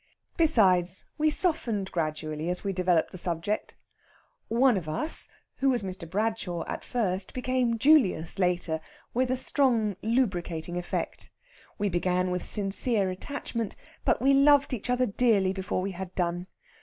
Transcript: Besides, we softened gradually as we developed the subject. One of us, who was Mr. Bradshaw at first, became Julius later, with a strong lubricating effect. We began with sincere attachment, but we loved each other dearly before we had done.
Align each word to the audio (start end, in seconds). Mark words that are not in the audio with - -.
Besides, 0.35 1.03
we 1.19 1.29
softened 1.29 1.91
gradually 1.91 2.49
as 2.49 2.63
we 2.63 2.73
developed 2.73 3.11
the 3.11 3.19
subject. 3.19 3.75
One 4.47 4.75
of 4.75 4.89
us, 4.89 5.29
who 5.57 5.69
was 5.69 5.83
Mr. 5.83 6.09
Bradshaw 6.09 6.63
at 6.65 6.83
first, 6.83 7.35
became 7.35 7.77
Julius 7.77 8.39
later, 8.39 8.79
with 9.13 9.29
a 9.29 9.37
strong 9.37 9.95
lubricating 10.01 10.75
effect. 10.79 11.29
We 11.77 11.87
began 11.87 12.31
with 12.31 12.43
sincere 12.43 13.11
attachment, 13.11 13.75
but 14.03 14.19
we 14.19 14.33
loved 14.33 14.73
each 14.73 14.89
other 14.89 15.05
dearly 15.05 15.53
before 15.53 15.81
we 15.83 15.91
had 15.91 16.15
done. 16.15 16.47